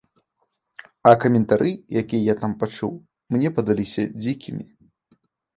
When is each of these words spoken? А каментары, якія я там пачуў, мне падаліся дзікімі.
А 1.09 1.11
каментары, 1.23 1.73
якія 2.01 2.23
я 2.29 2.35
там 2.41 2.51
пачуў, 2.63 2.93
мне 3.37 3.47
падаліся 3.59 4.03
дзікімі. 4.21 4.65